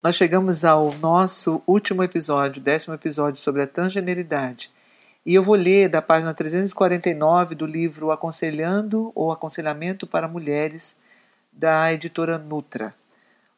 [0.00, 4.70] Nós chegamos ao nosso último episódio, décimo episódio sobre a transgeneridade.
[5.26, 10.96] E eu vou ler da página 349 do livro Aconselhando ou Aconselhamento para Mulheres,
[11.52, 12.94] da editora Nutra.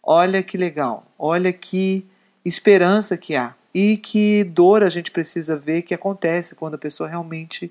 [0.03, 2.07] Olha que legal, olha que
[2.43, 7.07] esperança que há e que dor a gente precisa ver que acontece quando a pessoa
[7.07, 7.71] realmente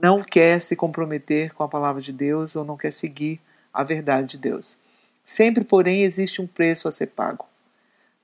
[0.00, 3.38] não quer se comprometer com a palavra de Deus ou não quer seguir
[3.70, 4.78] a verdade de Deus.
[5.26, 7.44] Sempre, porém, existe um preço a ser pago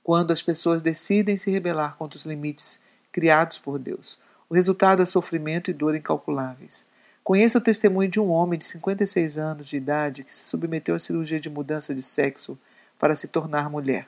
[0.04, 2.78] quando as pessoas decidem se rebelar contra os limites
[3.10, 4.18] criados por Deus.
[4.50, 6.86] O resultado é sofrimento e dor incalculáveis.
[7.24, 10.98] Conheça o testemunho de um homem de 56 anos de idade que se submeteu à
[10.98, 12.58] cirurgia de mudança de sexo
[12.98, 14.06] para se tornar mulher.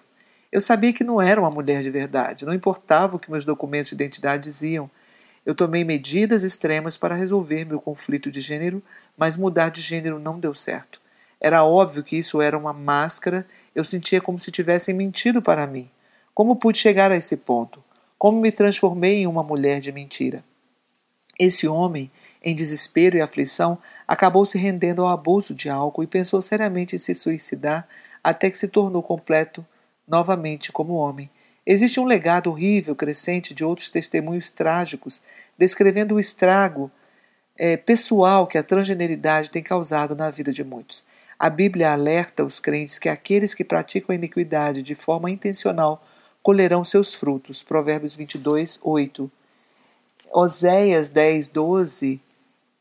[0.52, 3.88] Eu sabia que não era uma mulher de verdade, não importava o que meus documentos
[3.88, 4.90] de identidade diziam.
[5.46, 8.82] Eu tomei medidas extremas para resolver meu conflito de gênero,
[9.16, 11.00] mas mudar de gênero não deu certo.
[11.40, 15.90] Era óbvio que isso era uma máscara eu sentia como se tivessem mentido para mim.
[16.32, 17.84] Como pude chegar a esse ponto?
[18.18, 20.42] Como me transformei em uma mulher de mentira?
[21.38, 22.10] Esse homem,
[22.42, 26.98] em desespero e aflição, acabou se rendendo ao abuso de álcool e pensou seriamente em
[26.98, 27.86] se suicidar
[28.24, 29.64] até que se tornou completo
[30.08, 31.28] novamente como homem.
[31.66, 35.20] Existe um legado horrível crescente de outros testemunhos trágicos
[35.58, 36.90] descrevendo o estrago
[37.58, 41.04] é, pessoal que a transgeneridade tem causado na vida de muitos.
[41.38, 46.02] A Bíblia alerta os crentes que aqueles que praticam a iniquidade de forma intencional
[46.42, 47.62] colherão seus frutos.
[47.62, 49.30] Provérbios 22, 8.
[50.32, 52.20] Oséias 10, 12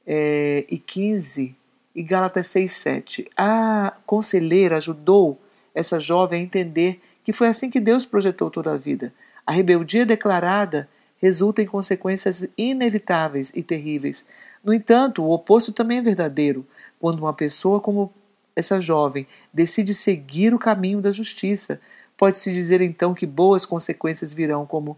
[0.07, 1.55] é, e 15
[1.93, 3.27] e Gálatas 6, 7.
[3.35, 5.39] A conselheira ajudou
[5.73, 9.13] essa jovem a entender que foi assim que Deus projetou toda a vida.
[9.45, 14.25] A rebeldia declarada resulta em consequências inevitáveis e terríveis.
[14.63, 16.65] No entanto, o oposto também é verdadeiro.
[16.99, 18.13] Quando uma pessoa como
[18.55, 21.79] essa jovem decide seguir o caminho da justiça,
[22.17, 24.97] pode-se dizer então que boas consequências virão como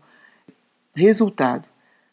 [0.94, 1.68] resultado.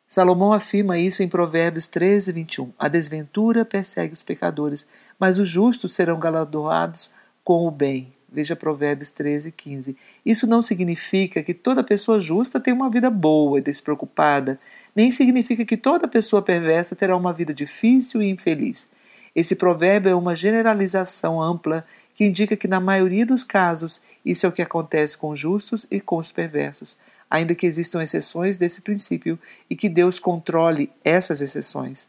[0.07, 2.73] Salomão afirma isso em Provérbios 13, 21.
[2.79, 4.87] A desventura persegue os pecadores,
[5.19, 7.11] mas os justos serão galardoados
[7.43, 8.13] com o bem.
[8.31, 9.97] Veja Provérbios 13, 15.
[10.25, 14.59] Isso não significa que toda pessoa justa tem uma vida boa e despreocupada,
[14.95, 18.89] nem significa que toda pessoa perversa terá uma vida difícil e infeliz.
[19.35, 21.85] Esse provérbio é uma generalização ampla
[22.15, 25.87] que indica que, na maioria dos casos, isso é o que acontece com os justos
[25.91, 26.97] e com os perversos,
[27.29, 32.09] ainda que existam exceções desse princípio e que Deus controle essas exceções.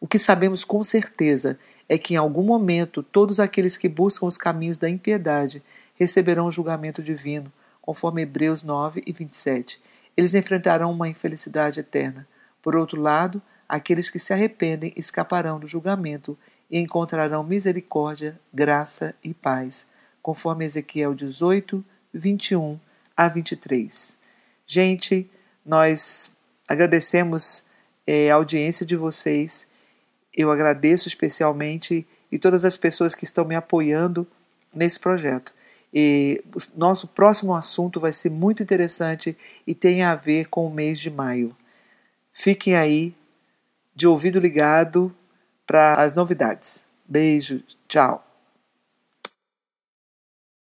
[0.00, 1.58] O que sabemos com certeza
[1.88, 5.62] é que, em algum momento, todos aqueles que buscam os caminhos da impiedade
[5.94, 9.80] receberão o julgamento divino, conforme Hebreus 9 e 27.
[10.16, 12.26] Eles enfrentarão uma infelicidade eterna.
[12.62, 16.38] Por outro lado, Aqueles que se arrependem escaparão do julgamento
[16.70, 19.86] e encontrarão misericórdia, graça e paz,
[20.22, 22.78] conforme Ezequiel 18, 21
[23.16, 24.16] a 23.
[24.66, 25.30] Gente,
[25.64, 26.32] nós
[26.68, 27.64] agradecemos
[28.06, 29.66] é, a audiência de vocês.
[30.34, 34.26] Eu agradeço especialmente e todas as pessoas que estão me apoiando
[34.74, 35.52] nesse projeto.
[35.92, 36.44] E
[36.76, 41.10] nosso próximo assunto vai ser muito interessante e tem a ver com o mês de
[41.10, 41.56] maio.
[42.32, 43.14] Fiquem aí
[43.96, 45.10] de ouvido ligado
[45.66, 46.86] para as novidades.
[47.08, 48.25] Beijo, tchau.